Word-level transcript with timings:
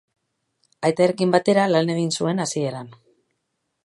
Aitarekin 0.87 1.35
batera 1.35 1.67
lan 1.73 1.91
egin 1.97 2.09
zuen 2.15 2.45
hasieran. 2.47 2.91